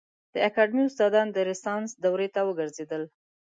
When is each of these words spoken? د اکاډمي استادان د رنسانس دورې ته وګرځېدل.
د 0.33 0.35
اکاډمي 0.47 0.83
استادان 0.87 1.27
د 1.31 1.37
رنسانس 1.47 1.89
دورې 2.03 2.27
ته 2.35 2.41
وګرځېدل. 2.49 3.03